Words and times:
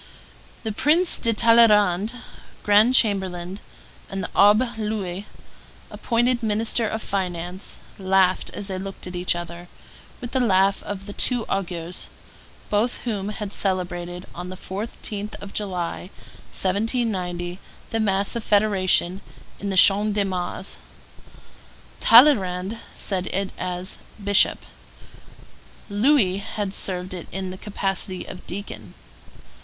The 0.63 0.71
Prince 0.71 1.19
de 1.19 1.31
Talleyrand, 1.31 2.15
grand 2.63 2.95
chamberlain, 2.95 3.59
and 4.09 4.23
the 4.23 4.29
Abbé 4.29 4.75
Louis, 4.79 5.27
appointed 5.91 6.41
minister 6.41 6.89
of 6.89 7.03
finance, 7.03 7.77
laughed 7.99 8.49
as 8.49 8.65
they 8.65 8.79
looked 8.79 9.05
at 9.05 9.15
each 9.15 9.35
other, 9.35 9.67
with 10.19 10.31
the 10.31 10.39
laugh 10.39 10.81
of 10.81 11.05
the 11.05 11.13
two 11.13 11.45
augurs; 11.47 12.07
both 12.71 12.97
of 12.97 13.05
them 13.05 13.29
had 13.29 13.53
celebrated, 13.53 14.25
on 14.33 14.49
the 14.49 14.55
14th 14.55 15.35
of 15.35 15.53
July, 15.53 16.09
1790, 16.51 17.59
the 17.91 17.99
mass 17.99 18.35
of 18.35 18.43
federation 18.43 19.21
in 19.59 19.69
the 19.69 19.77
Champ 19.77 20.15
de 20.15 20.25
Mars; 20.25 20.77
Talleyrand 21.99 22.73
had 22.73 22.81
said 22.95 23.27
it 23.27 23.51
as 23.55 23.99
bishop, 24.23 24.65
Louis 25.91 26.37
had 26.39 26.73
served 26.73 27.13
it 27.13 27.27
in 27.31 27.51
the 27.51 27.55
capacity 27.59 28.25
of 28.25 28.47
deacon. 28.47 28.95